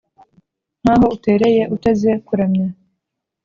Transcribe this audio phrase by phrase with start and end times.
[0.81, 2.67] Nkaho utereye uteze kuramya